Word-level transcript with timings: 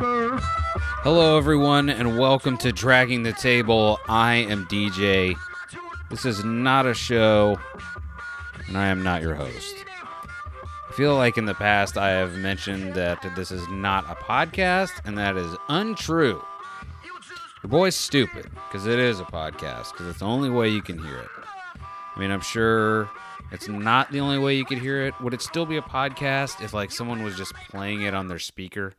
Hello, 0.00 1.36
everyone, 1.36 1.90
and 1.90 2.18
welcome 2.18 2.56
to 2.58 2.72
Dragging 2.72 3.22
the 3.22 3.34
Table. 3.34 4.00
I 4.08 4.36
am 4.36 4.64
DJ. 4.64 5.36
This 6.08 6.24
is 6.24 6.42
not 6.42 6.86
a 6.86 6.94
show, 6.94 7.58
and 8.66 8.78
I 8.78 8.86
am 8.86 9.02
not 9.02 9.20
your 9.20 9.34
host. 9.34 9.74
I 10.88 10.92
feel 10.94 11.16
like 11.16 11.36
in 11.36 11.44
the 11.44 11.52
past 11.52 11.98
I 11.98 12.12
have 12.12 12.32
mentioned 12.38 12.94
that 12.94 13.30
this 13.36 13.50
is 13.50 13.68
not 13.68 14.10
a 14.10 14.14
podcast, 14.14 14.92
and 15.04 15.18
that 15.18 15.36
is 15.36 15.54
untrue. 15.68 16.42
Your 17.62 17.68
boy's 17.68 17.94
stupid 17.94 18.50
because 18.70 18.86
it 18.86 18.98
is 18.98 19.20
a 19.20 19.24
podcast 19.24 19.92
because 19.92 20.06
it's 20.06 20.20
the 20.20 20.24
only 20.24 20.48
way 20.48 20.70
you 20.70 20.80
can 20.80 20.96
hear 20.96 21.18
it. 21.18 21.28
I 22.16 22.18
mean, 22.18 22.30
I'm 22.30 22.40
sure 22.40 23.10
it's 23.52 23.68
not 23.68 24.10
the 24.12 24.20
only 24.20 24.38
way 24.38 24.56
you 24.56 24.64
could 24.64 24.78
hear 24.78 25.04
it. 25.04 25.20
Would 25.20 25.34
it 25.34 25.42
still 25.42 25.66
be 25.66 25.76
a 25.76 25.82
podcast 25.82 26.64
if 26.64 26.72
like 26.72 26.90
someone 26.90 27.22
was 27.22 27.36
just 27.36 27.52
playing 27.68 28.00
it 28.00 28.14
on 28.14 28.28
their 28.28 28.38
speaker 28.38 28.94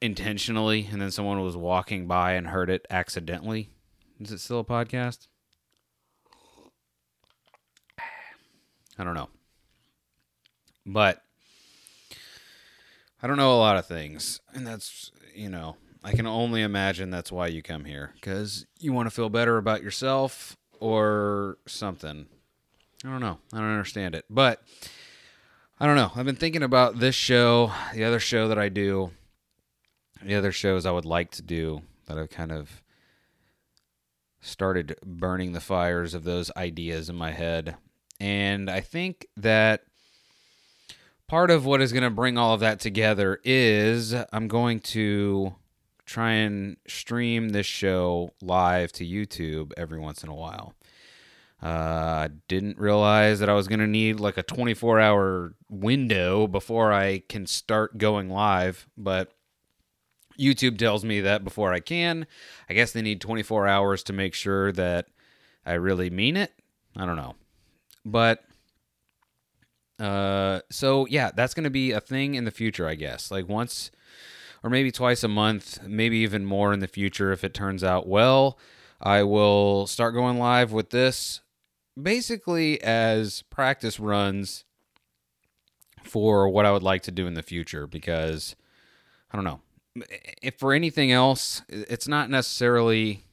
intentionally 0.00 0.88
and 0.90 1.00
then 1.00 1.10
someone 1.10 1.40
was 1.42 1.56
walking 1.56 2.06
by 2.06 2.32
and 2.32 2.48
heard 2.48 2.70
it 2.70 2.86
accidentally? 2.90 3.70
Is 4.20 4.32
it 4.32 4.40
still 4.40 4.60
a 4.60 4.64
podcast? 4.64 5.28
I 8.98 9.04
don't 9.04 9.14
know. 9.14 9.28
But 10.84 11.22
I 13.22 13.26
don't 13.26 13.36
know 13.36 13.54
a 13.54 13.58
lot 13.58 13.76
of 13.76 13.86
things. 13.86 14.40
And 14.54 14.66
that's, 14.66 15.10
you 15.34 15.48
know, 15.48 15.76
I 16.02 16.12
can 16.12 16.26
only 16.26 16.62
imagine 16.62 17.10
that's 17.10 17.32
why 17.32 17.48
you 17.48 17.62
come 17.62 17.84
here 17.84 18.12
because 18.14 18.66
you 18.78 18.92
want 18.92 19.06
to 19.06 19.14
feel 19.14 19.28
better 19.28 19.58
about 19.58 19.82
yourself 19.82 20.56
or 20.80 21.58
something. 21.66 22.26
I 23.04 23.08
don't 23.08 23.20
know. 23.20 23.38
I 23.52 23.58
don't 23.58 23.70
understand 23.70 24.14
it. 24.14 24.24
But 24.30 24.62
I 25.78 25.86
don't 25.86 25.96
know. 25.96 26.12
I've 26.14 26.24
been 26.24 26.36
thinking 26.36 26.62
about 26.62 26.98
this 26.98 27.14
show, 27.14 27.72
the 27.92 28.04
other 28.04 28.20
show 28.20 28.48
that 28.48 28.58
I 28.58 28.68
do, 28.68 29.10
the 30.22 30.34
other 30.34 30.52
shows 30.52 30.86
I 30.86 30.90
would 30.90 31.04
like 31.04 31.30
to 31.32 31.42
do 31.42 31.82
that 32.06 32.18
I've 32.18 32.30
kind 32.30 32.52
of 32.52 32.82
started 34.40 34.96
burning 35.04 35.52
the 35.52 35.60
fires 35.60 36.14
of 36.14 36.24
those 36.24 36.50
ideas 36.56 37.08
in 37.08 37.16
my 37.16 37.32
head. 37.32 37.76
And 38.20 38.70
I 38.70 38.80
think 38.80 39.26
that 39.36 39.82
part 41.26 41.50
of 41.50 41.66
what 41.66 41.82
is 41.82 41.92
going 41.92 42.04
to 42.04 42.10
bring 42.10 42.38
all 42.38 42.54
of 42.54 42.60
that 42.60 42.80
together 42.80 43.40
is 43.44 44.14
I'm 44.32 44.48
going 44.48 44.80
to 44.80 45.54
try 46.06 46.32
and 46.32 46.76
stream 46.86 47.50
this 47.50 47.66
show 47.66 48.32
live 48.40 48.92
to 48.92 49.04
YouTube 49.04 49.72
every 49.76 49.98
once 49.98 50.22
in 50.22 50.28
a 50.28 50.34
while. 50.34 50.74
Uh, 51.62 51.66
I 51.66 52.28
didn't 52.48 52.78
realize 52.78 53.40
that 53.40 53.48
I 53.48 53.54
was 53.54 53.66
going 53.66 53.80
to 53.80 53.86
need 53.86 54.20
like 54.20 54.36
a 54.36 54.42
24 54.42 55.00
hour 55.00 55.54
window 55.68 56.46
before 56.46 56.92
I 56.92 57.22
can 57.28 57.46
start 57.46 57.98
going 57.98 58.28
live, 58.30 58.86
but 58.96 59.32
YouTube 60.38 60.78
tells 60.78 61.04
me 61.04 61.20
that 61.20 61.44
before 61.44 61.72
I 61.72 61.80
can. 61.80 62.26
I 62.68 62.74
guess 62.74 62.92
they 62.92 63.02
need 63.02 63.20
24 63.20 63.66
hours 63.66 64.02
to 64.04 64.12
make 64.12 64.34
sure 64.34 64.72
that 64.72 65.06
I 65.64 65.74
really 65.74 66.10
mean 66.10 66.36
it. 66.36 66.52
I 66.96 67.06
don't 67.06 67.16
know. 67.16 67.34
But 68.04 68.42
uh 69.98 70.60
so 70.70 71.06
yeah, 71.06 71.30
that's 71.34 71.54
going 71.54 71.64
to 71.64 71.70
be 71.70 71.92
a 71.92 72.00
thing 72.00 72.34
in 72.34 72.44
the 72.44 72.50
future, 72.50 72.86
I 72.86 72.94
guess. 72.94 73.30
Like 73.30 73.48
once 73.48 73.90
or 74.62 74.70
maybe 74.70 74.90
twice 74.90 75.22
a 75.22 75.28
month, 75.28 75.82
maybe 75.86 76.18
even 76.18 76.44
more 76.44 76.72
in 76.72 76.80
the 76.80 76.86
future 76.86 77.32
if 77.32 77.44
it 77.44 77.54
turns 77.54 77.82
out 77.82 78.06
well. 78.06 78.58
I 79.00 79.22
will 79.22 79.86
start 79.86 80.14
going 80.14 80.38
live 80.38 80.72
with 80.72 80.90
this 80.90 81.40
basically 82.00 82.80
as 82.82 83.42
practice 83.42 83.98
runs 83.98 84.64
for 86.02 86.48
what 86.48 86.66
I 86.66 86.72
would 86.72 86.82
like 86.82 87.02
to 87.02 87.10
do 87.10 87.26
in 87.26 87.34
the 87.34 87.42
future 87.42 87.86
because 87.86 88.56
I 89.30 89.36
don't 89.36 89.44
know. 89.44 89.60
If 89.96 90.10
eh, 90.10 90.32
eh, 90.42 90.50
for 90.58 90.72
anything 90.72 91.12
else, 91.12 91.62
it's 91.68 92.08
not 92.08 92.30
necessarily 92.30 93.24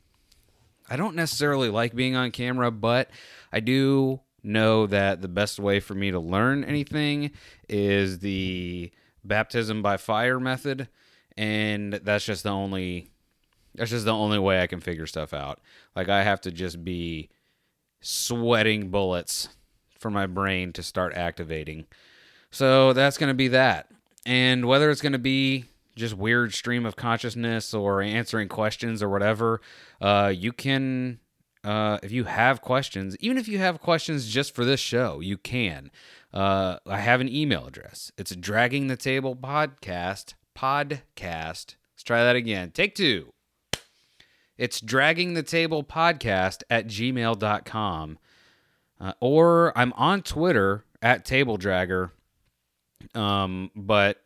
I 0.90 0.96
don't 0.96 1.16
necessarily 1.16 1.70
like 1.70 1.96
being 1.96 2.16
on 2.16 2.32
camera, 2.32 2.72
but 2.72 3.10
I 3.52 3.60
do 3.60 4.22
know 4.44 4.86
that 4.88 5.22
the 5.22 5.28
best 5.28 5.60
way 5.60 5.80
for 5.80 5.96
me 5.96 6.12
to 6.12 6.20
learn 6.20 6.64
anything 6.64 7.32
is 7.70 8.20
the 8.20 8.92
baptism 9.24 9.82
by 9.82 9.96
fire 9.96 10.40
method 10.40 10.90
and 11.38 11.94
that's 11.94 12.26
just 12.26 12.44
the 12.44 12.50
only 12.50 13.10
that's 13.76 13.90
just 13.90 14.06
the 14.06 14.14
only 14.14 14.38
way 14.38 14.62
I 14.62 14.68
can 14.68 14.82
figure 14.82 15.08
stuff 15.08 15.34
out. 15.34 15.60
Like 15.96 16.10
I 16.10 16.24
have 16.24 16.42
to 16.42 16.52
just 16.52 16.84
be 16.84 17.30
sweating 18.02 18.90
bullets 18.90 19.50
for 19.98 20.12
my 20.12 20.28
brain 20.28 20.74
to 20.74 20.84
start 20.84 21.16
activating. 21.16 21.86
So 22.52 22.94
that's 22.94 23.18
going 23.18 23.30
to 23.30 23.34
be 23.34 23.48
that. 23.48 23.88
And 24.28 24.66
whether 24.66 24.92
it's 24.92 25.02
going 25.02 25.14
to 25.14 25.20
be 25.20 25.66
just 25.96 26.16
weird 26.16 26.54
stream 26.54 26.86
of 26.86 26.96
consciousness 26.96 27.74
or 27.74 28.02
answering 28.02 28.50
questions 28.50 29.04
or 29.04 29.10
whatever, 29.10 29.62
uh, 30.02 30.34
you 30.36 30.52
can, 30.52 31.20
uh, 31.64 32.00
if 32.04 32.12
you 32.12 32.24
have 32.26 32.62
questions, 32.62 33.16
even 33.20 33.38
if 33.38 33.48
you 33.48 33.58
have 33.60 33.80
questions 33.80 34.28
just 34.28 34.56
for 34.56 34.66
this 34.66 34.80
show, 34.80 35.20
you 35.20 35.38
can. 35.38 35.92
Uh, 36.34 36.78
I 36.88 36.98
have 36.98 37.22
an 37.22 37.30
email 37.30 37.68
address. 37.68 38.12
It's 38.18 38.36
dragging 38.36 38.88
the 38.88 38.98
table 38.98 39.36
podcast 39.36 40.34
podcast. 40.56 41.76
Let's 41.94 42.04
try 42.04 42.24
that 42.24 42.36
again. 42.36 42.72
Take 42.72 42.96
two. 42.96 43.34
It's 44.58 44.80
dragging 44.80 45.34
the 45.34 45.44
table 45.44 45.84
podcast 45.84 46.64
at 46.70 46.88
gmail.com. 46.88 48.20
Uh, 49.00 49.14
or 49.20 49.78
I'm 49.78 49.94
on 49.94 50.22
Twitter 50.22 50.86
at 51.02 51.26
table 51.26 51.58
dragger. 51.58 52.12
Um, 53.14 53.72
but 53.76 54.23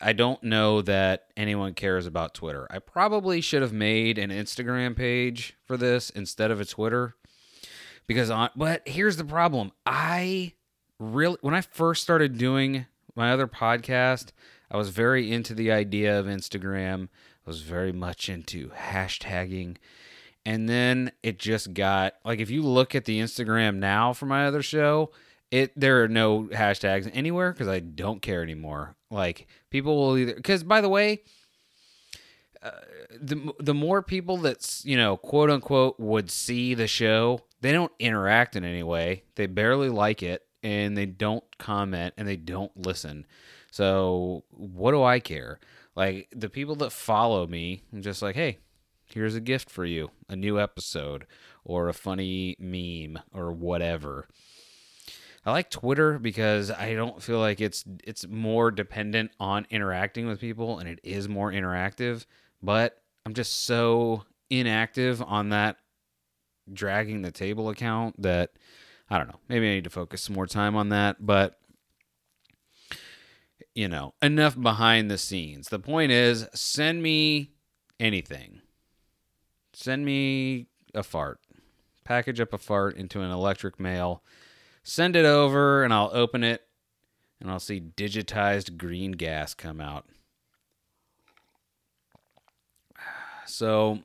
I 0.00 0.12
don't 0.12 0.42
know 0.42 0.82
that 0.82 1.26
anyone 1.36 1.74
cares 1.74 2.06
about 2.06 2.34
Twitter. 2.34 2.66
I 2.70 2.78
probably 2.78 3.40
should 3.40 3.62
have 3.62 3.72
made 3.72 4.18
an 4.18 4.30
Instagram 4.30 4.96
page 4.96 5.56
for 5.64 5.76
this 5.76 6.10
instead 6.10 6.50
of 6.50 6.60
a 6.60 6.64
Twitter 6.64 7.14
because 8.06 8.30
on 8.30 8.50
but 8.56 8.82
here's 8.86 9.16
the 9.16 9.24
problem. 9.24 9.72
I 9.84 10.52
really 10.98 11.38
when 11.40 11.54
I 11.54 11.60
first 11.60 12.02
started 12.02 12.38
doing 12.38 12.86
my 13.14 13.32
other 13.32 13.46
podcast, 13.46 14.30
I 14.70 14.76
was 14.76 14.90
very 14.90 15.32
into 15.32 15.54
the 15.54 15.70
idea 15.70 16.18
of 16.18 16.26
Instagram. 16.26 17.08
I 17.46 17.50
was 17.50 17.62
very 17.62 17.92
much 17.92 18.28
into 18.28 18.70
hashtagging. 18.70 19.76
And 20.44 20.68
then 20.68 21.10
it 21.22 21.38
just 21.38 21.74
got 21.74 22.14
like 22.24 22.40
if 22.40 22.50
you 22.50 22.62
look 22.62 22.94
at 22.94 23.04
the 23.04 23.20
Instagram 23.20 23.76
now 23.76 24.12
for 24.12 24.26
my 24.26 24.46
other 24.46 24.62
show, 24.62 25.10
it 25.50 25.72
there 25.76 26.02
are 26.02 26.08
no 26.08 26.44
hashtags 26.44 27.10
anywhere 27.12 27.52
because 27.52 27.68
I 27.68 27.80
don't 27.80 28.22
care 28.22 28.42
anymore. 28.42 28.96
Like 29.10 29.46
people 29.70 29.96
will 29.96 30.18
either 30.18 30.34
because 30.34 30.64
by 30.64 30.80
the 30.80 30.88
way, 30.88 31.22
uh, 32.62 32.70
the 33.20 33.52
the 33.60 33.74
more 33.74 34.02
people 34.02 34.38
that's 34.38 34.84
you 34.84 34.96
know 34.96 35.16
quote 35.16 35.50
unquote 35.50 35.98
would 36.00 36.30
see 36.30 36.74
the 36.74 36.86
show, 36.86 37.40
they 37.60 37.72
don't 37.72 37.92
interact 37.98 38.56
in 38.56 38.64
any 38.64 38.82
way. 38.82 39.22
They 39.36 39.46
barely 39.46 39.88
like 39.88 40.22
it 40.22 40.42
and 40.62 40.96
they 40.96 41.06
don't 41.06 41.44
comment 41.58 42.14
and 42.16 42.26
they 42.26 42.36
don't 42.36 42.72
listen. 42.76 43.26
So 43.70 44.44
what 44.50 44.92
do 44.92 45.02
I 45.02 45.20
care? 45.20 45.60
Like 45.94 46.28
the 46.34 46.48
people 46.48 46.76
that 46.76 46.92
follow 46.92 47.46
me, 47.46 47.82
I'm 47.92 48.02
just 48.02 48.20
like, 48.20 48.34
hey, 48.34 48.58
here's 49.06 49.34
a 49.34 49.40
gift 49.40 49.70
for 49.70 49.84
you, 49.84 50.10
a 50.28 50.36
new 50.36 50.60
episode 50.60 51.26
or 51.64 51.88
a 51.88 51.94
funny 51.94 52.56
meme 52.58 53.22
or 53.32 53.52
whatever. 53.52 54.28
I 55.46 55.52
like 55.52 55.70
Twitter 55.70 56.18
because 56.18 56.72
I 56.72 56.94
don't 56.94 57.22
feel 57.22 57.38
like 57.38 57.60
it's 57.60 57.84
it's 58.02 58.26
more 58.26 58.72
dependent 58.72 59.30
on 59.38 59.64
interacting 59.70 60.26
with 60.26 60.40
people 60.40 60.80
and 60.80 60.88
it 60.88 60.98
is 61.04 61.28
more 61.28 61.52
interactive, 61.52 62.26
but 62.60 63.00
I'm 63.24 63.32
just 63.32 63.64
so 63.64 64.24
inactive 64.50 65.22
on 65.22 65.50
that 65.50 65.76
dragging 66.72 67.22
the 67.22 67.30
table 67.30 67.68
account 67.68 68.20
that 68.22 68.50
I 69.08 69.18
don't 69.18 69.28
know. 69.28 69.38
Maybe 69.48 69.70
I 69.70 69.74
need 69.74 69.84
to 69.84 69.90
focus 69.90 70.22
some 70.22 70.34
more 70.34 70.48
time 70.48 70.74
on 70.74 70.88
that, 70.88 71.24
but 71.24 71.60
you 73.72 73.86
know, 73.86 74.14
enough 74.20 74.60
behind 74.60 75.08
the 75.10 75.18
scenes. 75.18 75.68
The 75.68 75.78
point 75.78 76.10
is, 76.10 76.48
send 76.54 77.04
me 77.04 77.52
anything. 78.00 78.62
Send 79.74 80.04
me 80.04 80.66
a 80.92 81.04
fart. 81.04 81.38
Package 82.02 82.40
up 82.40 82.52
a 82.52 82.58
fart 82.58 82.96
into 82.96 83.20
an 83.20 83.30
electric 83.30 83.78
mail. 83.78 84.24
Send 84.88 85.16
it 85.16 85.24
over, 85.24 85.82
and 85.82 85.92
I'll 85.92 86.12
open 86.12 86.44
it, 86.44 86.62
and 87.40 87.50
I'll 87.50 87.58
see 87.58 87.80
digitized 87.80 88.76
green 88.76 89.10
gas 89.12 89.52
come 89.52 89.80
out. 89.80 90.06
So, 93.48 94.00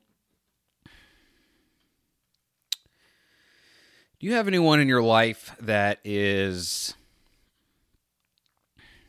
do 4.20 4.28
you 4.28 4.34
have 4.34 4.48
anyone 4.48 4.80
in 4.80 4.88
your 4.88 5.02
life 5.04 5.56
that 5.60 6.00
is 6.04 6.96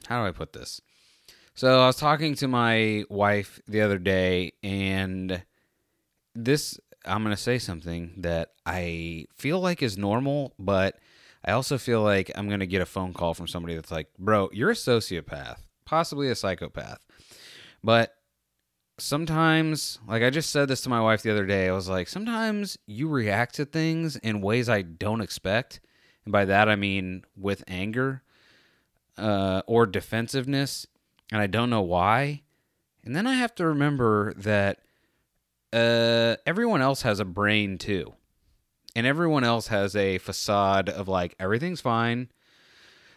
how 0.09 0.23
do 0.23 0.29
I 0.29 0.33
put 0.33 0.53
this? 0.53 0.81
So 1.55 1.81
I 1.83 1.87
was 1.87 1.97
talking 1.97 2.35
to 2.37 2.49
my 2.49 3.05
wife 3.09 3.61
the 3.67 3.81
other 3.81 3.99
day, 3.99 4.53
and 4.63 5.43
this 6.35 6.79
I'm 7.07 7.23
gonna 7.23 7.37
say 7.37 7.59
something 7.59 8.13
that 8.19 8.53
I 8.67 9.27
feel 9.35 9.61
like 9.61 9.83
is 9.83 9.97
normal, 9.97 10.55
but 10.59 10.99
I 11.45 11.53
also 11.53 11.79
feel 11.79 12.03
like 12.03 12.31
I'm 12.35 12.49
gonna 12.49 12.67
get 12.67 12.83
a 12.83 12.87
phone 12.87 13.13
call 13.13 13.35
from 13.35 13.49
somebody 13.49 13.75
that's 13.75 13.91
like, 13.91 14.09
"Bro, 14.19 14.51
you're 14.53 14.71
a 14.71 14.75
sociopath, 14.75 15.59
possibly 15.85 16.29
a 16.29 16.35
psychopath." 16.35 17.05
But 17.83 18.15
sometimes, 18.99 19.99
like 20.07 20.23
I 20.23 20.31
just 20.31 20.51
said 20.51 20.69
this 20.69 20.83
to 20.83 20.89
my 20.89 21.01
wife 21.01 21.23
the 21.23 21.33
other 21.33 21.47
day, 21.47 21.69
I 21.69 21.73
was 21.73 21.89
like, 21.89 22.09
sometimes 22.09 22.79
you 22.87 23.09
react 23.09 23.55
to 23.57 23.65
things 23.65 24.17
in 24.17 24.41
ways 24.41 24.69
I 24.69 24.83
don't 24.83 25.21
expect. 25.21 25.81
And 26.25 26.33
by 26.33 26.45
that, 26.45 26.69
I 26.69 26.77
mean 26.77 27.25
with 27.37 27.65
anger 27.67 28.23
uh, 29.19 29.63
or 29.67 29.87
defensiveness. 29.87 30.87
And 31.33 31.41
I 31.41 31.47
don't 31.47 31.71
know 31.71 31.83
why. 31.83 32.43
And 33.05 33.17
then 33.17 33.27
I 33.27 33.35
have 33.35 33.55
to 33.57 33.67
remember 33.67 34.33
that 34.35 34.79
uh, 35.73 36.37
everyone 36.47 36.83
else 36.83 37.03
has 37.03 37.19
a 37.19 37.25
brain 37.25 37.79
too. 37.79 38.15
And 38.95 39.07
everyone 39.07 39.45
else 39.45 39.69
has 39.69 39.97
a 39.97 40.19
facade 40.19 40.89
of 40.89 41.09
like, 41.09 41.35
everything's 41.41 41.81
fine. 41.81 42.29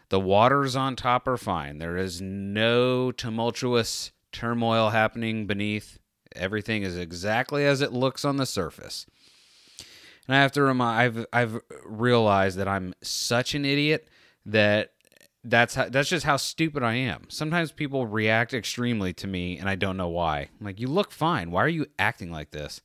The 0.09 0.19
waters 0.19 0.75
on 0.75 0.95
top 0.95 1.27
are 1.27 1.37
fine. 1.37 1.79
There 1.79 1.97
is 1.97 2.21
no 2.21 3.11
tumultuous 3.11 4.11
turmoil 4.31 4.91
happening 4.91 5.47
beneath. 5.47 5.99
Everything 6.35 6.83
is 6.83 6.97
exactly 6.97 7.65
as 7.65 7.81
it 7.81 7.91
looks 7.93 8.23
on 8.23 8.37
the 8.37 8.45
surface. 8.45 9.05
And 10.27 10.35
I 10.35 10.41
have 10.41 10.51
to 10.53 10.63
remind 10.63 10.99
I've 10.99 11.25
I've 11.31 11.61
realized 11.85 12.57
that 12.57 12.67
I'm 12.67 12.93
such 13.01 13.55
an 13.55 13.63
idiot 13.65 14.09
that 14.45 14.91
that's 15.43 15.75
how, 15.75 15.89
that's 15.89 16.09
just 16.09 16.25
how 16.25 16.37
stupid 16.37 16.81
I 16.83 16.95
am. 16.95 17.25
Sometimes 17.29 17.71
people 17.71 18.07
react 18.07 18.53
extremely 18.53 19.13
to 19.13 19.27
me 19.27 19.57
and 19.57 19.69
I 19.69 19.75
don't 19.75 19.97
know 19.97 20.09
why. 20.09 20.49
I'm 20.59 20.65
like, 20.65 20.79
"You 20.79 20.87
look 20.87 21.11
fine. 21.11 21.51
Why 21.51 21.63
are 21.63 21.69
you 21.69 21.85
acting 21.99 22.31
like 22.31 22.51
this?" 22.51 22.81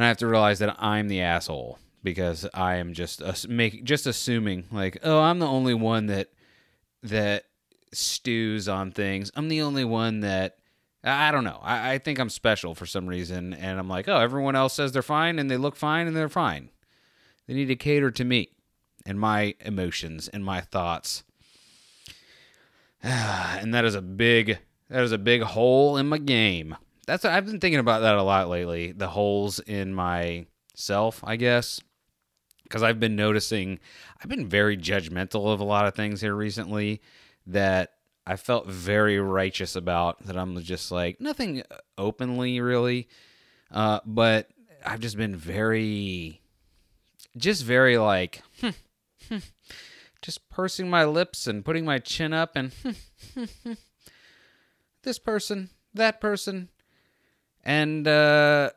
And 0.00 0.06
I 0.06 0.08
have 0.08 0.16
to 0.16 0.26
realize 0.26 0.60
that 0.60 0.82
I'm 0.82 1.08
the 1.08 1.20
asshole 1.20 1.78
because 2.02 2.48
I 2.54 2.76
am 2.76 2.94
just 2.94 3.20
uh, 3.20 3.34
make 3.50 3.84
just 3.84 4.06
assuming 4.06 4.64
like, 4.72 4.96
"Oh, 5.02 5.20
I'm 5.20 5.40
the 5.40 5.46
only 5.46 5.74
one 5.74 6.06
that 6.06 6.30
that 7.02 7.44
stews 7.92 8.66
on 8.66 8.92
things. 8.92 9.30
I'm 9.36 9.48
the 9.48 9.60
only 9.60 9.84
one 9.84 10.20
that 10.20 10.56
I 11.04 11.30
don't 11.30 11.44
know. 11.44 11.60
I, 11.62 11.92
I 11.92 11.98
think 11.98 12.18
I'm 12.18 12.30
special 12.30 12.74
for 12.74 12.86
some 12.86 13.06
reason, 13.06 13.52
and 13.52 13.78
I'm 13.78 13.90
like, 13.90 14.08
oh, 14.08 14.16
everyone 14.16 14.56
else 14.56 14.72
says 14.72 14.92
they're 14.92 15.02
fine, 15.02 15.38
and 15.38 15.50
they 15.50 15.58
look 15.58 15.76
fine, 15.76 16.06
and 16.06 16.16
they're 16.16 16.30
fine. 16.30 16.70
They 17.46 17.52
need 17.52 17.66
to 17.66 17.76
cater 17.76 18.10
to 18.10 18.24
me 18.24 18.52
and 19.04 19.20
my 19.20 19.54
emotions 19.60 20.28
and 20.28 20.42
my 20.42 20.62
thoughts. 20.62 21.24
and 23.02 23.74
that 23.74 23.84
is 23.84 23.94
a 23.94 24.00
big 24.00 24.60
that 24.88 25.02
is 25.02 25.12
a 25.12 25.18
big 25.18 25.42
hole 25.42 25.98
in 25.98 26.08
my 26.08 26.16
game. 26.16 26.74
That's 27.10 27.24
I've 27.24 27.44
been 27.44 27.58
thinking 27.58 27.80
about 27.80 28.02
that 28.02 28.14
a 28.14 28.22
lot 28.22 28.48
lately. 28.48 28.92
The 28.92 29.08
holes 29.08 29.58
in 29.58 29.92
my 29.92 30.46
self, 30.76 31.24
I 31.24 31.34
guess, 31.34 31.80
because 32.62 32.84
I've 32.84 33.00
been 33.00 33.16
noticing 33.16 33.80
I've 34.22 34.28
been 34.28 34.46
very 34.46 34.76
judgmental 34.76 35.52
of 35.52 35.58
a 35.58 35.64
lot 35.64 35.86
of 35.86 35.96
things 35.96 36.20
here 36.20 36.36
recently 36.36 37.00
that 37.48 37.94
I 38.28 38.36
felt 38.36 38.68
very 38.68 39.18
righteous 39.18 39.74
about. 39.74 40.24
That 40.24 40.36
I'm 40.36 40.62
just 40.62 40.92
like 40.92 41.20
nothing 41.20 41.64
openly 41.98 42.60
really, 42.60 43.08
uh, 43.72 43.98
but 44.06 44.48
I've 44.86 45.00
just 45.00 45.16
been 45.16 45.34
very, 45.34 46.40
just 47.36 47.64
very 47.64 47.98
like, 47.98 48.40
hmm, 48.60 48.70
hmm, 49.28 49.38
just 50.22 50.48
pursing 50.48 50.88
my 50.88 51.04
lips 51.04 51.48
and 51.48 51.64
putting 51.64 51.84
my 51.84 51.98
chin 51.98 52.32
up 52.32 52.52
and 52.54 52.72
hmm, 53.34 53.72
this 55.02 55.18
person, 55.18 55.70
that 55.92 56.20
person, 56.20 56.68
and 57.64 58.06
uh, 58.06 58.70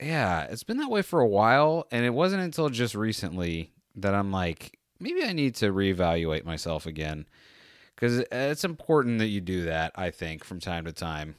yeah, 0.00 0.44
it's 0.44 0.64
been 0.64 0.78
that 0.78 0.90
way 0.90 1.02
for 1.02 1.20
a 1.20 1.28
while, 1.28 1.86
and 1.90 2.04
it 2.04 2.10
wasn't 2.10 2.42
until 2.42 2.68
just 2.68 2.94
recently 2.94 3.72
that 3.96 4.14
I'm 4.14 4.30
like, 4.32 4.78
maybe 4.98 5.22
I 5.24 5.32
need 5.32 5.54
to 5.56 5.72
reevaluate 5.72 6.44
myself 6.44 6.86
again 6.86 7.26
because 7.94 8.24
it's 8.30 8.64
important 8.64 9.18
that 9.18 9.28
you 9.28 9.40
do 9.40 9.64
that. 9.64 9.92
I 9.94 10.10
think 10.10 10.44
from 10.44 10.60
time 10.60 10.84
to 10.84 10.92
time, 10.92 11.36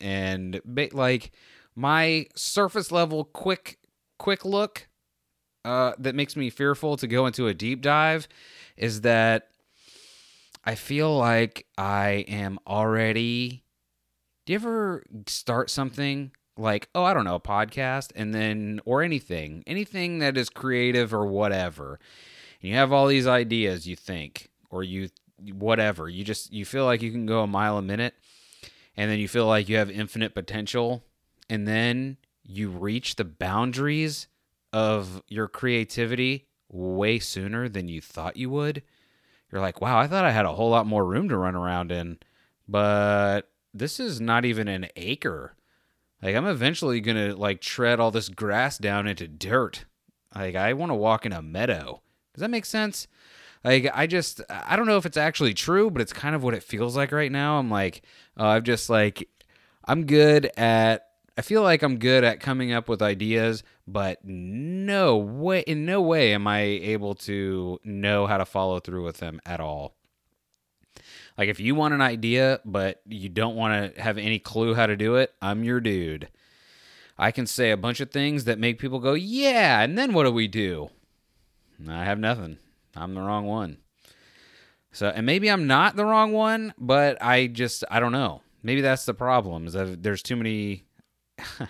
and 0.00 0.60
like 0.92 1.32
my 1.74 2.26
surface 2.34 2.92
level 2.92 3.24
quick 3.24 3.78
quick 4.18 4.44
look 4.44 4.88
uh, 5.64 5.92
that 5.98 6.14
makes 6.14 6.36
me 6.36 6.50
fearful 6.50 6.96
to 6.96 7.06
go 7.06 7.26
into 7.26 7.46
a 7.46 7.54
deep 7.54 7.82
dive 7.82 8.28
is 8.76 9.02
that 9.02 9.48
I 10.64 10.74
feel 10.74 11.16
like 11.16 11.66
I 11.76 12.24
am 12.28 12.58
already. 12.66 13.64
Do 14.44 14.52
you 14.52 14.58
ever 14.58 15.04
start 15.26 15.70
something 15.70 16.32
like, 16.56 16.88
oh, 16.94 17.04
I 17.04 17.14
don't 17.14 17.24
know, 17.24 17.36
a 17.36 17.40
podcast, 17.40 18.10
and 18.14 18.34
then, 18.34 18.80
or 18.84 19.02
anything, 19.02 19.62
anything 19.66 20.18
that 20.18 20.36
is 20.36 20.50
creative 20.50 21.14
or 21.14 21.26
whatever, 21.26 21.98
and 22.60 22.70
you 22.70 22.76
have 22.76 22.92
all 22.92 23.06
these 23.06 23.26
ideas 23.26 23.86
you 23.86 23.96
think, 23.96 24.50
or 24.70 24.82
you 24.82 25.08
whatever. 25.52 26.08
You 26.08 26.24
just 26.24 26.52
you 26.52 26.64
feel 26.64 26.84
like 26.84 27.02
you 27.02 27.10
can 27.10 27.26
go 27.26 27.42
a 27.42 27.46
mile 27.46 27.78
a 27.78 27.82
minute 27.82 28.14
and 28.96 29.10
then 29.10 29.18
you 29.18 29.28
feel 29.28 29.46
like 29.46 29.68
you 29.68 29.76
have 29.76 29.90
infinite 29.90 30.34
potential 30.34 31.02
and 31.50 31.66
then 31.66 32.16
you 32.44 32.68
reach 32.68 33.16
the 33.16 33.24
boundaries 33.24 34.28
of 34.72 35.22
your 35.28 35.48
creativity 35.48 36.46
way 36.70 37.18
sooner 37.18 37.68
than 37.68 37.88
you 37.88 38.00
thought 38.00 38.36
you 38.36 38.50
would. 38.50 38.82
You're 39.50 39.60
like, 39.60 39.80
"Wow, 39.80 39.98
I 39.98 40.06
thought 40.06 40.24
I 40.24 40.30
had 40.30 40.46
a 40.46 40.52
whole 40.54 40.70
lot 40.70 40.86
more 40.86 41.04
room 41.04 41.28
to 41.28 41.36
run 41.36 41.54
around 41.54 41.92
in." 41.92 42.18
But 42.68 43.50
this 43.74 43.98
is 43.98 44.20
not 44.20 44.44
even 44.44 44.68
an 44.68 44.88
acre. 44.96 45.54
Like 46.22 46.36
I'm 46.36 46.46
eventually 46.46 47.00
to 47.00 47.34
like 47.34 47.60
tread 47.60 48.00
all 48.00 48.10
this 48.10 48.28
grass 48.28 48.78
down 48.78 49.06
into 49.06 49.26
dirt. 49.26 49.84
Like 50.34 50.54
I 50.54 50.72
want 50.72 50.90
to 50.90 50.94
walk 50.94 51.26
in 51.26 51.32
a 51.32 51.42
meadow. 51.42 52.00
Does 52.34 52.40
that 52.40 52.50
make 52.50 52.64
sense? 52.64 53.08
Like 53.64 53.90
I 53.92 54.06
just 54.06 54.40
I 54.48 54.76
don't 54.76 54.86
know 54.86 54.96
if 54.96 55.06
it's 55.06 55.16
actually 55.16 55.54
true, 55.54 55.90
but 55.90 56.02
it's 56.02 56.12
kind 56.12 56.34
of 56.34 56.42
what 56.42 56.54
it 56.54 56.62
feels 56.62 56.96
like 56.96 57.12
right 57.12 57.32
now. 57.32 57.58
I'm 57.58 57.70
like 57.70 58.02
uh, 58.38 58.46
I'm 58.46 58.62
just 58.62 58.88
like 58.88 59.28
I'm 59.84 60.06
good 60.06 60.50
at 60.56 61.08
I 61.36 61.42
feel 61.42 61.62
like 61.62 61.82
I'm 61.82 61.98
good 61.98 62.24
at 62.24 62.40
coming 62.40 62.72
up 62.72 62.88
with 62.88 63.00
ideas, 63.02 63.62
but 63.86 64.18
no 64.24 65.16
way 65.16 65.60
in 65.60 65.86
no 65.86 66.00
way 66.00 66.34
am 66.34 66.46
I 66.46 66.60
able 66.60 67.14
to 67.16 67.80
know 67.84 68.26
how 68.26 68.36
to 68.38 68.44
follow 68.44 68.80
through 68.80 69.04
with 69.04 69.18
them 69.18 69.40
at 69.46 69.60
all. 69.60 69.94
Like 71.36 71.48
if 71.48 71.60
you 71.60 71.74
want 71.74 71.94
an 71.94 72.00
idea 72.00 72.60
but 72.64 73.00
you 73.06 73.28
don't 73.28 73.56
want 73.56 73.94
to 73.94 74.00
have 74.02 74.18
any 74.18 74.38
clue 74.38 74.74
how 74.74 74.86
to 74.86 74.96
do 74.96 75.16
it, 75.16 75.34
I'm 75.40 75.64
your 75.64 75.80
dude. 75.80 76.28
I 77.18 77.30
can 77.30 77.46
say 77.46 77.70
a 77.70 77.76
bunch 77.76 78.00
of 78.00 78.10
things 78.10 78.44
that 78.44 78.58
make 78.58 78.78
people 78.78 78.98
go, 78.98 79.14
"Yeah," 79.14 79.80
and 79.80 79.96
then 79.96 80.12
what 80.12 80.24
do 80.24 80.32
we 80.32 80.48
do? 80.48 80.90
I 81.88 82.04
have 82.04 82.18
nothing. 82.18 82.58
I'm 82.96 83.14
the 83.14 83.20
wrong 83.20 83.46
one. 83.46 83.78
So, 84.92 85.08
and 85.08 85.24
maybe 85.24 85.50
I'm 85.50 85.66
not 85.66 85.96
the 85.96 86.04
wrong 86.04 86.32
one, 86.32 86.74
but 86.78 87.22
I 87.22 87.46
just 87.46 87.84
I 87.90 88.00
don't 88.00 88.12
know. 88.12 88.42
Maybe 88.62 88.80
that's 88.80 89.04
the 89.04 89.14
problem. 89.14 89.66
Is 89.66 89.72
that 89.72 90.02
there's 90.02 90.22
too 90.22 90.36
many. 90.36 90.84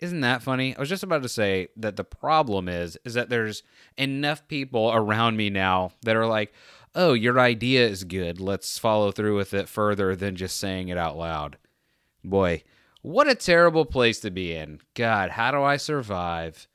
Isn't 0.00 0.20
that 0.20 0.42
funny? 0.42 0.76
I 0.76 0.80
was 0.80 0.88
just 0.88 1.02
about 1.02 1.22
to 1.22 1.28
say 1.28 1.68
that 1.76 1.96
the 1.96 2.04
problem 2.04 2.68
is 2.68 2.96
is 3.04 3.14
that 3.14 3.30
there's 3.30 3.62
enough 3.96 4.46
people 4.46 4.92
around 4.92 5.36
me 5.36 5.50
now 5.50 5.92
that 6.02 6.14
are 6.14 6.26
like, 6.26 6.52
"Oh, 6.94 7.12
your 7.12 7.38
idea 7.38 7.86
is 7.86 8.04
good. 8.04 8.40
Let's 8.40 8.78
follow 8.78 9.12
through 9.12 9.36
with 9.36 9.54
it 9.54 9.68
further 9.68 10.16
than 10.16 10.36
just 10.36 10.56
saying 10.56 10.88
it 10.88 10.98
out 10.98 11.16
loud." 11.16 11.58
Boy, 12.24 12.62
what 13.02 13.28
a 13.28 13.34
terrible 13.34 13.84
place 13.84 14.20
to 14.20 14.30
be 14.30 14.54
in. 14.54 14.80
God, 14.94 15.30
how 15.30 15.50
do 15.50 15.62
I 15.62 15.76
survive? 15.76 16.66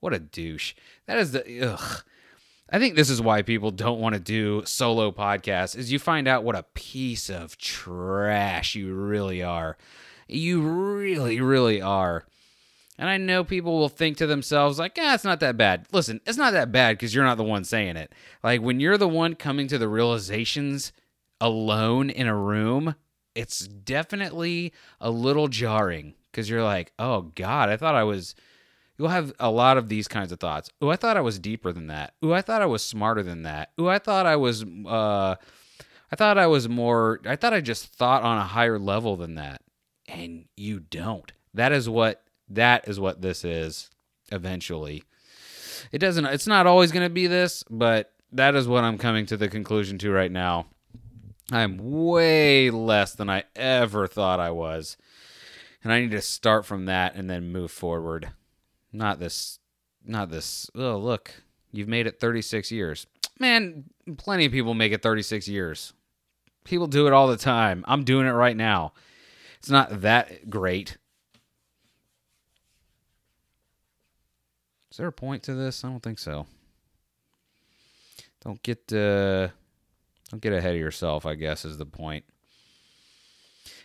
What 0.00 0.14
a 0.14 0.18
douche. 0.18 0.74
That 1.06 1.18
is 1.18 1.32
the 1.32 1.72
ugh. 1.72 2.04
I 2.70 2.78
think 2.78 2.94
this 2.94 3.10
is 3.10 3.20
why 3.20 3.42
people 3.42 3.70
don't 3.70 4.00
want 4.00 4.14
to 4.14 4.20
do 4.20 4.62
solo 4.64 5.12
podcasts 5.12 5.76
is 5.76 5.92
you 5.92 5.98
find 5.98 6.26
out 6.26 6.44
what 6.44 6.56
a 6.56 6.64
piece 6.74 7.28
of 7.28 7.58
trash 7.58 8.74
you 8.74 8.94
really 8.94 9.42
are. 9.42 9.76
You 10.28 10.62
really 10.62 11.40
really 11.40 11.82
are. 11.82 12.24
And 12.98 13.08
I 13.08 13.16
know 13.16 13.42
people 13.42 13.78
will 13.78 13.88
think 13.88 14.18
to 14.18 14.26
themselves 14.26 14.78
like, 14.78 14.96
"Ah, 15.00 15.14
it's 15.14 15.24
not 15.24 15.40
that 15.40 15.56
bad." 15.56 15.86
Listen, 15.92 16.20
it's 16.26 16.38
not 16.38 16.52
that 16.52 16.72
bad 16.72 16.98
cuz 16.98 17.14
you're 17.14 17.24
not 17.24 17.38
the 17.38 17.44
one 17.44 17.64
saying 17.64 17.96
it. 17.96 18.12
Like 18.42 18.60
when 18.60 18.80
you're 18.80 18.98
the 18.98 19.08
one 19.08 19.34
coming 19.34 19.66
to 19.68 19.78
the 19.78 19.88
realizations 19.88 20.92
alone 21.40 22.10
in 22.10 22.26
a 22.26 22.36
room, 22.36 22.94
it's 23.34 23.66
definitely 23.66 24.72
a 25.00 25.10
little 25.10 25.48
jarring 25.48 26.14
cuz 26.32 26.48
you're 26.50 26.62
like, 26.62 26.92
"Oh 26.98 27.32
god, 27.34 27.70
I 27.70 27.76
thought 27.76 27.94
I 27.94 28.04
was 28.04 28.34
you'll 28.98 29.08
have 29.08 29.32
a 29.40 29.50
lot 29.50 29.78
of 29.78 29.88
these 29.88 30.06
kinds 30.06 30.30
of 30.32 30.38
thoughts. 30.38 30.70
Oh, 30.80 30.88
I 30.88 30.96
thought 30.96 31.16
I 31.16 31.22
was 31.22 31.38
deeper 31.38 31.72
than 31.72 31.88
that. 31.88 32.14
Oh, 32.22 32.32
I 32.32 32.42
thought 32.42 32.62
I 32.62 32.66
was 32.66 32.84
smarter 32.84 33.22
than 33.22 33.42
that. 33.42 33.72
Oh, 33.78 33.88
I 33.88 33.98
thought 33.98 34.26
I 34.26 34.36
was 34.36 34.64
uh 34.64 35.36
I 36.12 36.16
thought 36.16 36.38
I 36.38 36.46
was 36.46 36.68
more 36.68 37.20
I 37.26 37.36
thought 37.36 37.54
I 37.54 37.60
just 37.60 37.86
thought 37.86 38.22
on 38.22 38.38
a 38.38 38.44
higher 38.44 38.78
level 38.78 39.16
than 39.16 39.34
that. 39.36 39.62
And 40.06 40.44
you 40.56 40.80
don't. 40.80 41.32
That 41.54 41.72
is 41.72 41.88
what 41.88 42.21
that 42.54 42.88
is 42.88 43.00
what 43.00 43.22
this 43.22 43.44
is 43.44 43.90
eventually. 44.30 45.04
It 45.90 45.98
doesn't 45.98 46.26
it's 46.26 46.46
not 46.46 46.66
always 46.66 46.92
going 46.92 47.06
to 47.06 47.12
be 47.12 47.26
this, 47.26 47.64
but 47.70 48.12
that 48.32 48.54
is 48.54 48.66
what 48.66 48.84
I'm 48.84 48.98
coming 48.98 49.26
to 49.26 49.36
the 49.36 49.48
conclusion 49.48 49.98
to 49.98 50.10
right 50.10 50.32
now. 50.32 50.66
I'm 51.50 51.78
way 51.78 52.70
less 52.70 53.14
than 53.14 53.28
I 53.28 53.44
ever 53.54 54.06
thought 54.06 54.40
I 54.40 54.50
was. 54.50 54.96
And 55.84 55.92
I 55.92 56.00
need 56.00 56.12
to 56.12 56.22
start 56.22 56.64
from 56.64 56.86
that 56.86 57.14
and 57.14 57.28
then 57.28 57.52
move 57.52 57.70
forward. 57.70 58.30
Not 58.92 59.18
this. 59.18 59.58
Not 60.04 60.30
this. 60.30 60.70
Oh, 60.74 60.96
look. 60.96 61.32
You've 61.72 61.88
made 61.88 62.06
it 62.06 62.20
36 62.20 62.70
years. 62.70 63.06
Man, 63.38 63.84
plenty 64.16 64.46
of 64.46 64.52
people 64.52 64.74
make 64.74 64.92
it 64.92 65.02
36 65.02 65.48
years. 65.48 65.92
People 66.64 66.86
do 66.86 67.06
it 67.06 67.12
all 67.12 67.26
the 67.26 67.36
time. 67.36 67.84
I'm 67.88 68.04
doing 68.04 68.26
it 68.26 68.32
right 68.32 68.56
now. 68.56 68.92
It's 69.58 69.70
not 69.70 70.02
that 70.02 70.48
great. 70.48 70.96
Is 74.92 74.98
there 74.98 75.06
a 75.06 75.12
point 75.12 75.42
to 75.44 75.54
this? 75.54 75.86
I 75.86 75.88
don't 75.88 76.02
think 76.02 76.18
so. 76.18 76.44
Don't 78.44 78.62
get 78.62 78.92
uh, 78.92 79.48
don't 80.30 80.42
get 80.42 80.52
ahead 80.52 80.74
of 80.74 80.80
yourself. 80.80 81.24
I 81.24 81.34
guess 81.34 81.64
is 81.64 81.78
the 81.78 81.86
point. 81.86 82.26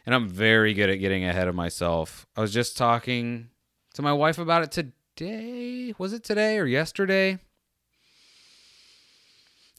And 0.05 0.13
I'm 0.13 0.27
very 0.27 0.73
good 0.73 0.89
at 0.89 0.95
getting 0.95 1.23
ahead 1.23 1.47
of 1.47 1.55
myself. 1.55 2.27
I 2.35 2.41
was 2.41 2.53
just 2.53 2.75
talking 2.75 3.47
to 3.93 4.01
my 4.01 4.11
wife 4.11 4.37
about 4.37 4.63
it 4.63 4.71
today. 4.71 5.93
Was 5.97 6.11
it 6.11 6.25
today 6.25 6.57
or 6.57 6.65
yesterday? 6.65 7.39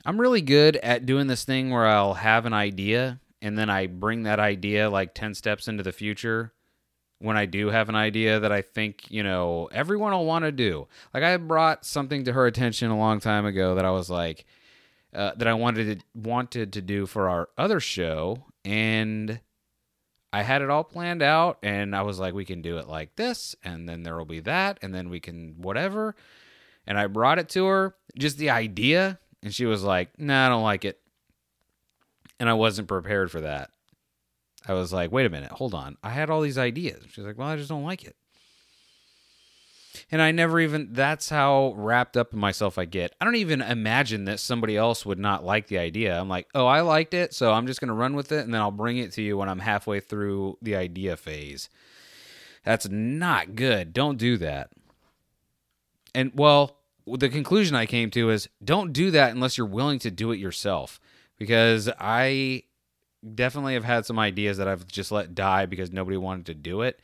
I'm 0.06 0.18
really 0.18 0.40
good 0.40 0.76
at 0.76 1.04
doing 1.04 1.26
this 1.26 1.44
thing 1.44 1.68
where 1.68 1.84
I'll 1.84 2.14
have 2.14 2.46
an 2.46 2.54
idea 2.54 3.20
and 3.42 3.58
then 3.58 3.68
I 3.68 3.86
bring 3.86 4.22
that 4.22 4.40
idea 4.40 4.88
like 4.88 5.12
10 5.12 5.34
steps 5.34 5.68
into 5.68 5.82
the 5.82 5.92
future 5.92 6.54
when 7.20 7.36
I 7.36 7.46
do 7.46 7.68
have 7.68 7.88
an 7.88 7.94
idea 7.94 8.40
that 8.40 8.52
I 8.52 8.62
think, 8.62 9.10
you 9.10 9.22
know, 9.22 9.68
everyone 9.72 10.12
will 10.12 10.24
want 10.24 10.44
to 10.44 10.52
do. 10.52 10.86
Like 11.12 11.22
I 11.22 11.36
brought 11.36 11.84
something 11.84 12.24
to 12.24 12.32
her 12.32 12.46
attention 12.46 12.90
a 12.90 12.98
long 12.98 13.20
time 13.20 13.44
ago 13.44 13.74
that 13.74 13.84
I 13.84 13.90
was 13.90 14.08
like 14.08 14.44
uh, 15.14 15.32
that 15.36 15.48
I 15.48 15.54
wanted 15.54 16.00
to, 16.00 16.06
wanted 16.14 16.72
to 16.74 16.82
do 16.82 17.06
for 17.06 17.28
our 17.28 17.48
other 17.56 17.80
show 17.80 18.44
and 18.64 19.40
I 20.32 20.42
had 20.42 20.62
it 20.62 20.70
all 20.70 20.84
planned 20.84 21.22
out 21.22 21.58
and 21.62 21.96
I 21.96 22.02
was 22.02 22.18
like 22.18 22.34
we 22.34 22.44
can 22.44 22.62
do 22.62 22.78
it 22.78 22.86
like 22.86 23.16
this 23.16 23.56
and 23.64 23.88
then 23.88 24.02
there 24.02 24.16
will 24.16 24.24
be 24.24 24.40
that 24.40 24.78
and 24.82 24.94
then 24.94 25.08
we 25.08 25.20
can 25.20 25.54
whatever. 25.58 26.14
And 26.86 26.98
I 26.98 27.06
brought 27.06 27.38
it 27.38 27.50
to 27.50 27.66
her, 27.66 27.94
just 28.18 28.38
the 28.38 28.48
idea, 28.48 29.18
and 29.42 29.54
she 29.54 29.66
was 29.66 29.82
like, 29.82 30.18
"Nah, 30.18 30.46
I 30.46 30.48
don't 30.48 30.62
like 30.62 30.86
it." 30.86 30.98
And 32.40 32.48
I 32.48 32.54
wasn't 32.54 32.88
prepared 32.88 33.30
for 33.30 33.42
that. 33.42 33.70
I 34.66 34.72
was 34.74 34.92
like, 34.92 35.12
wait 35.12 35.26
a 35.26 35.30
minute, 35.30 35.52
hold 35.52 35.74
on. 35.74 35.96
I 36.02 36.10
had 36.10 36.30
all 36.30 36.40
these 36.40 36.58
ideas. 36.58 37.04
She's 37.10 37.24
like, 37.24 37.38
well, 37.38 37.48
I 37.48 37.56
just 37.56 37.68
don't 37.68 37.84
like 37.84 38.04
it. 38.04 38.16
And 40.10 40.22
I 40.22 40.30
never 40.30 40.60
even, 40.60 40.92
that's 40.92 41.28
how 41.28 41.74
wrapped 41.76 42.16
up 42.16 42.32
in 42.32 42.38
myself 42.38 42.78
I 42.78 42.84
get. 42.84 43.14
I 43.20 43.24
don't 43.24 43.36
even 43.36 43.60
imagine 43.60 44.26
that 44.26 44.40
somebody 44.40 44.76
else 44.76 45.04
would 45.04 45.18
not 45.18 45.44
like 45.44 45.66
the 45.66 45.78
idea. 45.78 46.18
I'm 46.18 46.28
like, 46.28 46.48
oh, 46.54 46.66
I 46.66 46.82
liked 46.82 47.14
it, 47.14 47.34
so 47.34 47.52
I'm 47.52 47.66
just 47.66 47.80
going 47.80 47.88
to 47.88 47.94
run 47.94 48.14
with 48.14 48.30
it, 48.30 48.44
and 48.44 48.54
then 48.54 48.60
I'll 48.60 48.70
bring 48.70 48.98
it 48.98 49.12
to 49.12 49.22
you 49.22 49.36
when 49.36 49.48
I'm 49.48 49.58
halfway 49.58 50.00
through 50.00 50.58
the 50.62 50.76
idea 50.76 51.16
phase. 51.16 51.68
That's 52.64 52.88
not 52.88 53.54
good. 53.54 53.92
Don't 53.92 54.18
do 54.18 54.36
that. 54.38 54.70
And, 56.14 56.32
well, 56.34 56.76
the 57.06 57.28
conclusion 57.28 57.74
I 57.74 57.86
came 57.86 58.10
to 58.10 58.30
is 58.30 58.48
don't 58.62 58.92
do 58.92 59.10
that 59.12 59.32
unless 59.32 59.56
you're 59.56 59.66
willing 59.66 59.98
to 60.00 60.10
do 60.10 60.30
it 60.32 60.38
yourself 60.38 61.00
because 61.38 61.88
I 61.98 62.64
definitely 63.34 63.74
have 63.74 63.84
had 63.84 64.06
some 64.06 64.18
ideas 64.18 64.58
that 64.58 64.68
I've 64.68 64.86
just 64.86 65.12
let 65.12 65.34
die 65.34 65.66
because 65.66 65.92
nobody 65.92 66.16
wanted 66.16 66.46
to 66.46 66.54
do 66.54 66.82
it. 66.82 67.00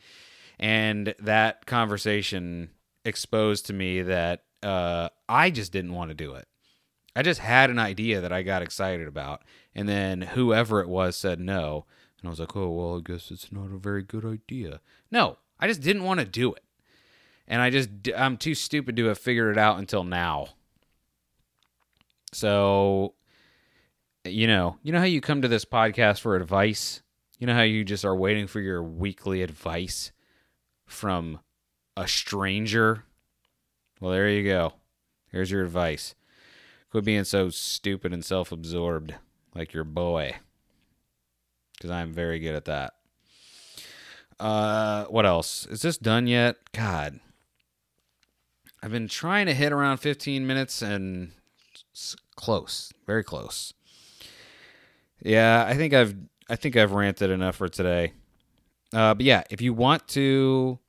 And 0.59 1.13
that 1.19 1.65
conversation 1.65 2.69
exposed 3.03 3.65
to 3.67 3.73
me 3.73 4.01
that 4.01 4.43
uh, 4.63 5.09
I 5.27 5.49
just 5.49 5.71
didn't 5.71 5.93
want 5.93 6.09
to 6.09 6.15
do 6.15 6.33
it. 6.33 6.47
I 7.15 7.21
just 7.21 7.39
had 7.39 7.69
an 7.69 7.79
idea 7.79 8.21
that 8.21 8.33
I 8.33 8.41
got 8.41 8.61
excited 8.61 9.07
about. 9.07 9.43
And 9.73 9.87
then 9.87 10.21
whoever 10.21 10.81
it 10.81 10.89
was 10.89 11.15
said 11.15 11.39
no. 11.39 11.85
And 12.19 12.27
I 12.27 12.29
was 12.29 12.39
like, 12.39 12.55
oh, 12.55 12.69
well, 12.69 12.97
I 12.97 13.01
guess 13.01 13.31
it's 13.31 13.51
not 13.51 13.71
a 13.71 13.77
very 13.77 14.03
good 14.03 14.25
idea. 14.25 14.81
No, 15.11 15.37
I 15.59 15.67
just 15.67 15.81
didn't 15.81 16.03
want 16.03 16.19
to 16.19 16.25
do 16.25 16.53
it. 16.53 16.63
And 17.47 17.61
I 17.61 17.69
just, 17.69 17.89
I'm 18.17 18.37
too 18.37 18.55
stupid 18.55 18.95
to 18.95 19.05
have 19.05 19.19
figured 19.19 19.55
it 19.55 19.59
out 19.59 19.77
until 19.77 20.03
now. 20.03 20.47
So 22.33 23.14
you 24.25 24.47
know, 24.47 24.77
you 24.83 24.91
know 24.91 24.99
how 24.99 25.05
you 25.05 25.21
come 25.21 25.41
to 25.41 25.47
this 25.47 25.65
podcast 25.65 26.19
for 26.19 26.35
advice? 26.35 27.01
You 27.39 27.47
know 27.47 27.53
how 27.53 27.63
you 27.63 27.83
just 27.83 28.05
are 28.05 28.15
waiting 28.15 28.47
for 28.47 28.59
your 28.59 28.81
weekly 28.81 29.41
advice 29.41 30.11
from 30.85 31.39
a 31.97 32.07
stranger? 32.07 33.03
Well, 33.99 34.11
there 34.11 34.29
you 34.29 34.43
go. 34.43 34.73
Here's 35.31 35.51
your 35.51 35.63
advice. 35.63 36.15
Quit 36.91 37.05
being 37.05 37.23
so 37.23 37.49
stupid 37.49 38.13
and 38.13 38.23
self 38.23 38.51
absorbed 38.51 39.15
like 39.53 39.73
your 39.73 39.83
boy. 39.83 40.35
Because 41.73 41.91
I'm 41.91 42.13
very 42.13 42.39
good 42.39 42.55
at 42.55 42.65
that. 42.65 42.93
Uh, 44.39 45.05
what 45.05 45.25
else? 45.25 45.65
Is 45.67 45.81
this 45.81 45.97
done 45.97 46.27
yet? 46.27 46.57
God. 46.73 47.19
I've 48.81 48.91
been 48.91 49.07
trying 49.07 49.47
to 49.47 49.53
hit 49.53 49.71
around 49.71 49.97
15 49.97 50.45
minutes 50.45 50.81
and 50.81 51.31
close. 52.35 52.93
Very 53.05 53.23
close. 53.23 53.73
Yeah, 55.21 55.65
I 55.67 55.75
think 55.75 55.93
I've 55.93 56.15
I 56.49 56.55
think 56.55 56.77
I've 56.77 56.91
ranted 56.91 57.31
enough 57.31 57.55
for 57.55 57.67
today. 57.67 58.13
Uh, 58.93 59.13
but 59.13 59.25
yeah, 59.25 59.43
if 59.49 59.61
you 59.61 59.73
want 59.73 60.07
to, 60.09 60.79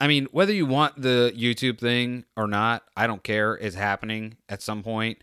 I 0.00 0.08
mean, 0.08 0.26
whether 0.32 0.52
you 0.52 0.66
want 0.66 1.00
the 1.00 1.32
YouTube 1.36 1.78
thing 1.78 2.24
or 2.36 2.46
not, 2.48 2.82
I 2.96 3.06
don't 3.06 3.22
care. 3.22 3.54
It's 3.54 3.76
happening 3.76 4.36
at 4.48 4.62
some 4.62 4.82
point. 4.82 5.18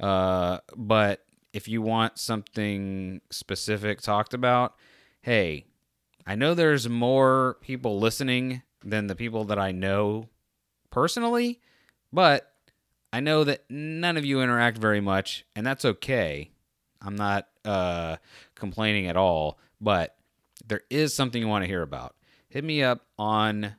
Uh, 0.00 0.58
but 0.74 1.24
if 1.52 1.68
you 1.68 1.82
want 1.82 2.18
something 2.18 3.20
specific 3.30 4.00
talked 4.00 4.34
about, 4.34 4.74
hey, 5.22 5.66
I 6.26 6.34
know 6.34 6.54
there's 6.54 6.88
more 6.88 7.58
people 7.60 8.00
listening 8.00 8.62
than 8.84 9.06
the 9.06 9.14
people 9.14 9.44
that 9.44 9.58
I 9.58 9.72
know 9.72 10.28
personally, 10.90 11.60
but 12.12 12.52
I 13.12 13.20
know 13.20 13.44
that 13.44 13.64
none 13.70 14.16
of 14.16 14.24
you 14.24 14.42
interact 14.42 14.78
very 14.78 15.00
much, 15.00 15.44
and 15.54 15.64
that's 15.66 15.84
okay. 15.84 16.50
I'm 17.00 17.16
not 17.16 17.48
uh, 17.66 18.16
complaining 18.54 19.06
at 19.06 19.16
all, 19.16 19.58
but 19.80 20.16
there 20.66 20.82
is 20.90 21.14
something 21.14 21.40
you 21.40 21.48
want 21.48 21.64
to 21.64 21.68
hear 21.68 21.82
about. 21.82 22.14
Hit 22.48 22.64
me 22.64 22.82
up 22.82 23.04
on 23.18 23.74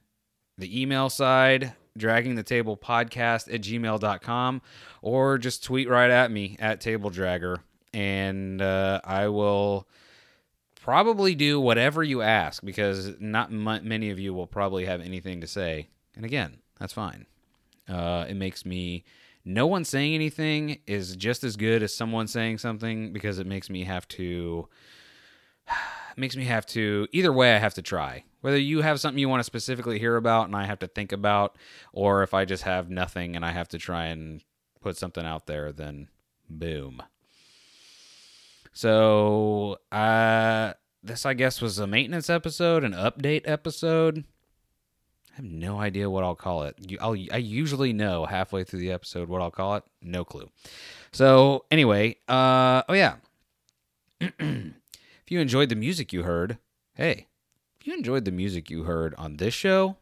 the 0.57 0.81
email 0.81 1.09
side, 1.09 1.73
dragging 1.97 2.35
the 2.35 2.43
table 2.43 2.77
podcast 2.77 3.53
at 3.53 3.61
gmail.com, 3.61 4.61
or 5.01 5.37
just 5.37 5.63
tweet 5.63 5.89
right 5.89 6.09
at 6.11 6.31
me 6.31 6.55
at 6.59 6.81
table 6.81 7.09
dragger, 7.09 7.57
and 7.93 8.61
uh, 8.61 9.01
I 9.03 9.27
will 9.29 9.87
probably 10.81 11.35
do 11.35 11.59
whatever 11.59 12.03
you 12.03 12.21
ask 12.21 12.63
because 12.63 13.19
not 13.19 13.49
m- 13.51 13.87
many 13.87 14.09
of 14.09 14.19
you 14.19 14.33
will 14.33 14.47
probably 14.47 14.85
have 14.85 15.01
anything 15.01 15.41
to 15.41 15.47
say. 15.47 15.89
And 16.15 16.23
again, 16.23 16.59
that's 16.79 16.93
fine. 16.93 17.25
Uh, 17.89 18.25
it 18.29 18.35
makes 18.35 18.65
me 18.65 19.03
no 19.47 19.65
one 19.65 19.85
saying 19.85 20.13
anything 20.13 20.79
is 20.85 21.15
just 21.15 21.41
as 21.43 21.55
good 21.55 21.81
as 21.81 21.95
someone 21.95 22.27
saying 22.27 22.57
something 22.57 23.13
because 23.13 23.39
it 23.39 23.47
makes 23.47 23.69
me 23.69 23.85
have 23.85 24.05
to 24.09 24.67
makes 26.17 26.35
me 26.35 26.43
have 26.43 26.65
to 26.65 27.07
either 27.13 27.31
way 27.31 27.55
I 27.55 27.59
have 27.59 27.73
to 27.75 27.81
try. 27.81 28.25
Whether 28.41 28.57
you 28.57 28.81
have 28.81 28.99
something 28.99 29.19
you 29.19 29.29
want 29.29 29.39
to 29.39 29.45
specifically 29.45 29.99
hear 29.99 30.17
about 30.17 30.47
and 30.47 30.55
I 30.55 30.65
have 30.65 30.79
to 30.79 30.87
think 30.87 31.13
about 31.13 31.57
or 31.93 32.23
if 32.23 32.33
I 32.33 32.43
just 32.43 32.63
have 32.63 32.89
nothing 32.89 33.35
and 33.35 33.45
I 33.45 33.51
have 33.51 33.69
to 33.69 33.77
try 33.77 34.07
and 34.07 34.43
put 34.81 34.97
something 34.97 35.25
out 35.25 35.47
there 35.47 35.71
then 35.71 36.09
boom. 36.49 37.01
So, 38.73 39.77
uh 39.93 40.73
this 41.01 41.25
I 41.25 41.33
guess 41.33 41.61
was 41.61 41.79
a 41.79 41.87
maintenance 41.87 42.29
episode, 42.29 42.83
an 42.83 42.91
update 42.91 43.43
episode. 43.45 44.25
I 45.37 45.41
have 45.41 45.51
no 45.51 45.79
idea 45.79 46.09
what 46.09 46.23
I'll 46.23 46.35
call 46.35 46.63
it. 46.63 46.75
I'll, 46.99 47.15
I 47.31 47.37
usually 47.37 47.93
know 47.93 48.25
halfway 48.25 48.63
through 48.63 48.79
the 48.79 48.91
episode 48.91 49.29
what 49.29 49.39
I'll 49.39 49.51
call 49.51 49.75
it. 49.75 49.83
No 50.01 50.25
clue. 50.25 50.49
So 51.11 51.65
anyway, 51.69 52.15
uh, 52.27 52.81
oh 52.89 52.93
yeah. 52.93 53.17
if 54.19 54.73
you 55.27 55.39
enjoyed 55.39 55.69
the 55.69 55.75
music 55.75 56.11
you 56.11 56.23
heard, 56.23 56.57
hey, 56.95 57.27
if 57.79 57.85
you 57.85 57.93
enjoyed 57.93 58.25
the 58.25 58.31
music 58.31 58.71
you 58.71 58.83
heard 58.83 59.13
on 59.15 59.37
this 59.37 59.53
show, 59.53 59.97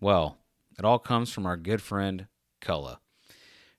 well, 0.00 0.38
it 0.78 0.86
all 0.86 0.98
comes 0.98 1.30
from 1.30 1.44
our 1.44 1.58
good 1.58 1.82
friend 1.82 2.26
Cullah. 2.62 2.96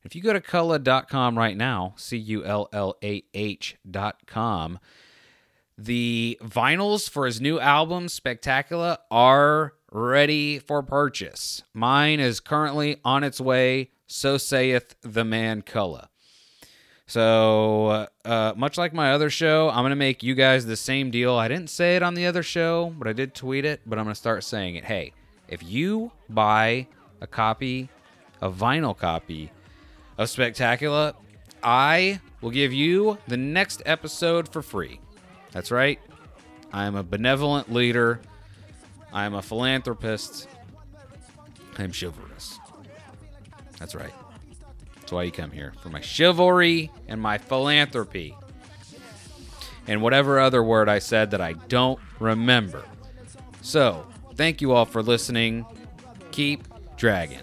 If 0.03 0.15
you 0.15 0.21
go 0.21 0.31
to 0.31 0.39
Cullah.com 0.39 1.39
right 1.39 1.57
now, 1.57 1.95
C 1.97 2.17
U 2.17 2.45
L 2.45 2.69
L 2.71 2.97
A 3.03 3.23
H.com, 3.33 4.77
the 5.75 6.37
vinyls 6.43 7.09
for 7.09 7.25
his 7.25 7.41
new 7.41 7.59
album, 7.59 8.09
Spectacular, 8.09 8.99
are 9.09 9.73
ready 9.91 10.59
for 10.59 10.83
purchase. 10.83 11.63
Mine 11.73 12.19
is 12.19 12.39
currently 12.39 12.97
on 13.03 13.23
its 13.23 13.41
way, 13.41 13.91
so 14.07 14.37
saith 14.37 14.95
the 15.01 15.23
man 15.23 15.61
Cullah. 15.61 16.07
So, 17.07 18.07
uh, 18.23 18.53
much 18.55 18.77
like 18.77 18.93
my 18.93 19.13
other 19.13 19.31
show, 19.31 19.69
I'm 19.69 19.81
going 19.81 19.89
to 19.89 19.95
make 19.95 20.21
you 20.21 20.35
guys 20.35 20.67
the 20.67 20.75
same 20.77 21.09
deal. 21.09 21.33
I 21.33 21.47
didn't 21.47 21.71
say 21.71 21.95
it 21.95 22.03
on 22.03 22.13
the 22.13 22.27
other 22.27 22.43
show, 22.43 22.93
but 22.99 23.07
I 23.07 23.13
did 23.13 23.33
tweet 23.33 23.65
it, 23.65 23.81
but 23.85 23.97
I'm 23.97 24.05
going 24.05 24.13
to 24.13 24.19
start 24.19 24.43
saying 24.43 24.75
it. 24.75 24.85
Hey, 24.85 25.13
if 25.47 25.63
you 25.63 26.11
buy 26.29 26.85
a 27.19 27.25
copy, 27.25 27.89
a 28.41 28.51
vinyl 28.51 28.95
copy 28.95 29.51
of 30.19 30.29
Spectacular, 30.29 31.13
I 31.63 32.21
will 32.41 32.51
give 32.51 32.73
you 32.73 33.17
the 33.27 33.37
next 33.37 33.81
episode 33.87 34.47
for 34.47 34.61
free. 34.61 34.99
That's 35.51 35.71
right. 35.71 35.99
I'm 36.71 36.95
a 36.95 37.03
benevolent 37.03 37.73
leader 37.73 38.21
I 39.11 39.25
am 39.25 39.33
a 39.33 39.41
philanthropist. 39.41 40.47
I 41.77 41.83
am 41.83 41.91
chivalrous. 41.91 42.59
That's 43.79 43.95
right. 43.95 44.13
That's 44.95 45.11
why 45.11 45.23
you 45.23 45.31
come 45.31 45.51
here 45.51 45.73
for 45.81 45.89
my 45.89 46.01
chivalry 46.01 46.91
and 47.07 47.21
my 47.21 47.37
philanthropy. 47.37 48.35
And 49.87 50.01
whatever 50.01 50.39
other 50.39 50.63
word 50.63 50.87
I 50.87 50.99
said 50.99 51.31
that 51.31 51.41
I 51.41 51.53
don't 51.53 51.99
remember. 52.19 52.83
So, 53.61 54.05
thank 54.35 54.61
you 54.61 54.73
all 54.73 54.85
for 54.85 55.01
listening. 55.01 55.65
Keep 56.31 56.67
dragging. 56.95 57.39